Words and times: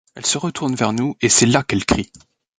Elle 0.15 0.25
se 0.25 0.39
retourne 0.39 0.73
vers 0.73 0.93
nous 0.93 1.15
et 1.21 1.29
c’est 1.29 1.45
là 1.45 1.61
qu’elle 1.61 1.85
crie. 1.85 2.11